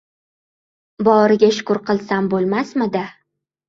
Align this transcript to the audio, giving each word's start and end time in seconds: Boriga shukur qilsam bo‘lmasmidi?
Boriga 1.09 1.53
shukur 1.61 1.83
qilsam 1.93 2.35
bo‘lmasmidi? 2.37 3.09